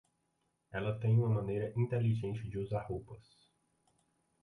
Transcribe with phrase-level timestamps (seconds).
[0.71, 3.21] Ela tem uma maneira inteligente de usar roupas.